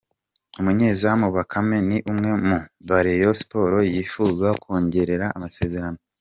Umunyezamu 0.59 1.27
Bakame 1.35 1.77
ni 1.87 1.97
umwe 2.11 2.29
mu 2.47 2.57
bo 2.87 2.97
Rayon 3.05 3.35
Sports 3.41 3.87
yifuza 3.93 4.47
kongerera 4.61 5.25
amasezerano. 5.37 5.99